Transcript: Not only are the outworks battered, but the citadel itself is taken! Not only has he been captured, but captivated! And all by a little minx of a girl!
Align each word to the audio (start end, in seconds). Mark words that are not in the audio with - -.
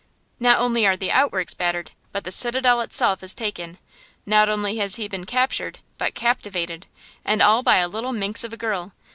Not 0.39 0.57
only 0.57 0.87
are 0.87 0.97
the 0.97 1.11
outworks 1.11 1.53
battered, 1.53 1.91
but 2.11 2.23
the 2.23 2.31
citadel 2.31 2.81
itself 2.81 3.21
is 3.21 3.35
taken! 3.35 3.77
Not 4.25 4.49
only 4.49 4.77
has 4.77 4.95
he 4.95 5.07
been 5.07 5.27
captured, 5.27 5.77
but 5.99 6.15
captivated! 6.15 6.87
And 7.23 7.39
all 7.39 7.61
by 7.61 7.75
a 7.77 7.87
little 7.87 8.11
minx 8.11 8.43
of 8.43 8.51
a 8.51 8.57
girl! 8.57 8.93